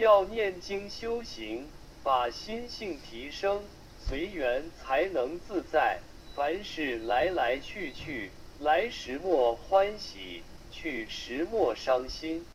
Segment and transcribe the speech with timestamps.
[0.00, 1.68] 要念经修行
[2.02, 3.62] 把心性提升
[3.98, 5.98] 随缘才能自在。
[6.34, 12.46] 凡事来来去去来时莫欢喜去时莫伤心。